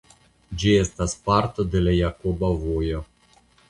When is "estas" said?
0.85-1.15